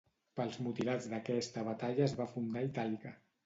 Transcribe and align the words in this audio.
Pels 0.39 0.55
mutilats 0.67 1.09
d'aquesta 1.11 1.67
batalla 1.69 2.07
es 2.09 2.19
va 2.23 2.29
fundar 2.35 2.69
Itàlica. 2.73 3.17